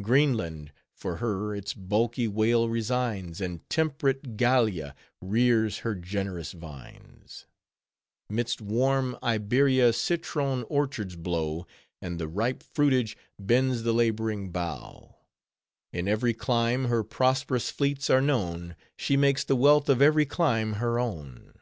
Greenland 0.00 0.72
for 0.94 1.16
her 1.16 1.54
its 1.54 1.74
bulky 1.74 2.26
whale 2.26 2.66
resigns, 2.66 3.42
And 3.42 3.68
temperate 3.68 4.38
Gallia 4.38 4.94
rears 5.20 5.80
her 5.80 5.94
generous 5.94 6.52
vines: 6.52 7.44
'Midst 8.30 8.62
warm 8.62 9.18
Iberia 9.22 9.92
citron 9.92 10.64
orchards 10.70 11.14
blow, 11.14 11.66
And 12.00 12.18
the 12.18 12.26
ripe 12.26 12.62
fruitage 12.62 13.18
bends 13.38 13.82
the 13.82 13.92
laboring 13.92 14.50
bough; 14.50 15.16
In 15.92 16.08
every 16.08 16.32
clime 16.32 16.86
her 16.86 17.04
prosperous 17.04 17.68
fleets 17.70 18.08
are 18.08 18.22
known, 18.22 18.76
She 18.96 19.14
makes 19.18 19.44
the 19.44 19.56
wealth 19.56 19.90
of 19.90 20.00
every 20.00 20.24
clime 20.24 20.72
her 20.80 20.98
own." 20.98 21.52